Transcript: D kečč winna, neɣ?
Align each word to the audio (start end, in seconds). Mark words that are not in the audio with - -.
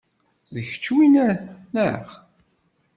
D 0.53 0.55
kečč 0.67 0.85
winna, 0.95 1.27
neɣ? 1.75 2.07